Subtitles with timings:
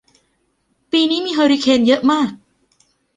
[0.91, 2.29] ปีนี้มีเฮอริเคนเยอะมาก